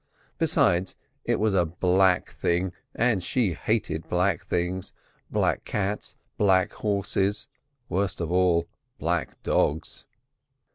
[0.39, 0.95] Besides,
[1.25, 7.47] it was a black thing, and she hated black things—black cats, black horses;
[7.87, 8.67] worst of all,
[8.97, 10.07] black dogs.